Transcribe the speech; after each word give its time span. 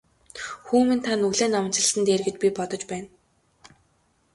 Хүү 0.67 0.81
минь 0.87 1.03
та 1.05 1.11
нүглээ 1.21 1.49
наманчилсан 1.51 1.99
нь 1.99 2.07
дээр 2.07 2.21
гэж 2.25 2.35
би 2.41 2.47
бодож 2.57 2.81
байна. 2.91 3.09